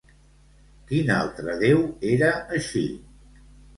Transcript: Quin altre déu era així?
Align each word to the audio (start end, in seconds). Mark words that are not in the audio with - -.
Quin 0.91 1.11
altre 1.17 1.55
déu 1.65 1.83
era 2.15 2.31
així? 2.61 2.83